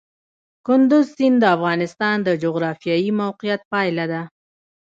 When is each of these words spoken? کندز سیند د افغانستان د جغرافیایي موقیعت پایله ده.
کندز 0.67 1.05
سیند 1.15 1.37
د 1.41 1.45
افغانستان 1.55 2.15
د 2.23 2.29
جغرافیایي 2.43 3.11
موقیعت 3.23 3.61
پایله 3.71 4.05
ده. 4.13 4.21